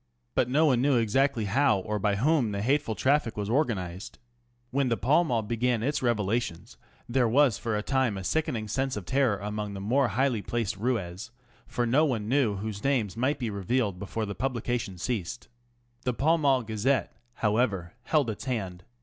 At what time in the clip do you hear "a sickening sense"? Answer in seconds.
8.17-8.97